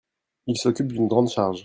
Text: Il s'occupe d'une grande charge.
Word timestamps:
Il 0.47 0.57
s'occupe 0.57 0.91
d'une 0.91 1.05
grande 1.07 1.29
charge. 1.29 1.59